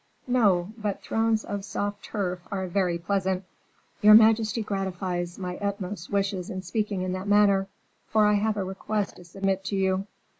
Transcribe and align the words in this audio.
"No; 0.25 0.73
but 0.79 1.03
thrones 1.03 1.45
of 1.45 1.63
soft 1.63 2.03
turf 2.05 2.39
are 2.51 2.65
very 2.65 2.97
pleasant." 2.97 3.43
"Your 4.01 4.15
majesty 4.15 4.63
gratifies 4.63 5.37
my 5.37 5.57
utmost 5.59 6.09
wishes 6.11 6.49
in 6.49 6.63
speaking 6.63 7.03
in 7.03 7.11
that 7.13 7.27
manner, 7.27 7.67
for 8.07 8.25
I 8.25 8.33
have 8.33 8.57
a 8.57 8.63
request 8.63 9.17
to 9.17 9.23
submit 9.23 9.63
to 9.65 9.75
you." 9.75 10.07